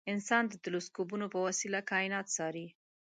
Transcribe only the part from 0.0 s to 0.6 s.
انسان د